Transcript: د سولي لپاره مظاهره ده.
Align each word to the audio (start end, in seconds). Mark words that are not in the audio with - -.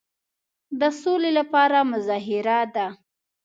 د 0.79 0.81
سولي 1.01 1.31
لپاره 1.39 1.77
مظاهره 1.91 2.59
ده. 2.75 2.87